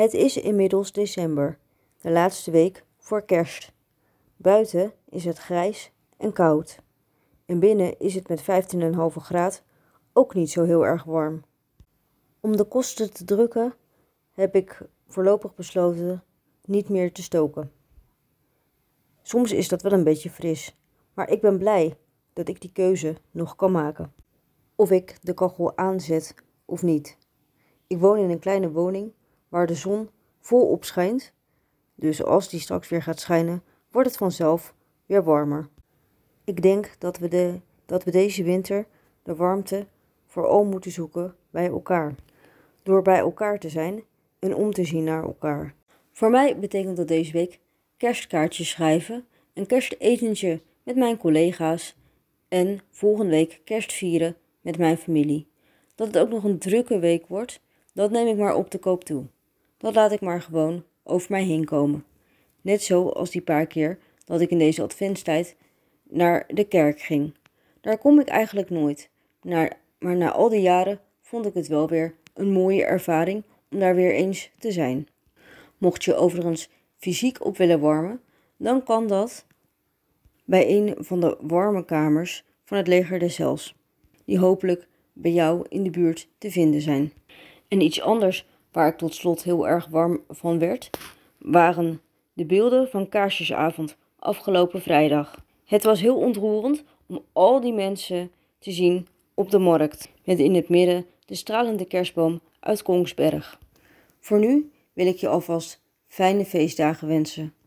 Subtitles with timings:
[0.00, 1.58] Het is inmiddels december,
[2.00, 3.72] de laatste week voor kerst.
[4.36, 6.82] Buiten is het grijs en koud.
[7.46, 8.46] En binnen is het met 15,5
[9.16, 9.62] graad
[10.12, 11.42] ook niet zo heel erg warm.
[12.40, 13.74] Om de kosten te drukken
[14.32, 16.22] heb ik voorlopig besloten
[16.64, 17.72] niet meer te stoken.
[19.22, 20.76] Soms is dat wel een beetje fris,
[21.14, 21.96] maar ik ben blij
[22.32, 24.12] dat ik die keuze nog kan maken.
[24.74, 27.18] Of ik de kachel aanzet of niet.
[27.86, 29.12] Ik woon in een kleine woning
[29.50, 30.10] waar de zon
[30.40, 31.32] volop schijnt,
[31.94, 34.74] dus als die straks weer gaat schijnen, wordt het vanzelf
[35.06, 35.68] weer warmer.
[36.44, 38.86] Ik denk dat we, de, dat we deze winter
[39.22, 39.86] de warmte
[40.26, 42.14] vooral moeten zoeken bij elkaar.
[42.82, 44.02] Door bij elkaar te zijn
[44.38, 45.74] en om te zien naar elkaar.
[46.12, 47.60] Voor mij betekent dat deze week
[47.96, 51.96] kerstkaartjes schrijven, een kerstetentje met mijn collega's
[52.48, 55.48] en volgende week kerst vieren met mijn familie.
[55.94, 57.60] Dat het ook nog een drukke week wordt,
[57.92, 59.26] dat neem ik maar op de koop toe.
[59.80, 62.04] Dat laat ik maar gewoon over mij heen komen.
[62.60, 65.56] Net zo als die paar keer dat ik in deze adventstijd
[66.02, 67.34] naar de kerk ging.
[67.80, 69.10] Daar kom ik eigenlijk nooit.
[69.98, 73.94] maar na al die jaren vond ik het wel weer een mooie ervaring om daar
[73.94, 75.08] weer eens te zijn.
[75.78, 78.20] Mocht je overigens fysiek op willen warmen,
[78.56, 79.46] dan kan dat
[80.44, 83.74] bij een van de warme kamers van het leger des Hels,
[84.24, 87.12] die hopelijk bij jou in de buurt te vinden zijn.
[87.68, 90.90] En iets anders waar ik tot slot heel erg warm van werd,
[91.38, 92.00] waren
[92.32, 95.44] de beelden van Kaarsjesavond afgelopen vrijdag.
[95.64, 100.54] Het was heel ontroerend om al die mensen te zien op de markt, met in
[100.54, 103.58] het midden de stralende kerstboom uit Kongsberg.
[104.20, 107.54] Voor nu wil ik je alvast fijne feestdagen wensen.